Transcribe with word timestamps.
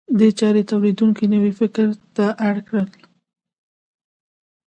دې 0.19 0.29
چارې 0.39 0.61
تولیدونکي 0.71 1.25
نوي 1.33 1.51
فکر 1.59 1.87
ته 2.15 2.25
اړ 2.47 2.55
کړل. 2.67 2.87